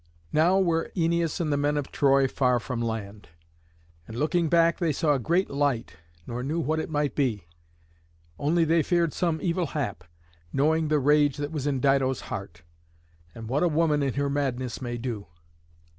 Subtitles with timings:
[0.33, 3.29] Now were Æneas and the men of Troy far from land.
[4.07, 7.45] And looking back they saw a great light, nor knew what it might be;
[8.39, 10.03] only they feared some evil hap,
[10.51, 12.63] knowing the rage that was in Dido's heart,
[13.35, 15.27] and what a woman in her madness may do.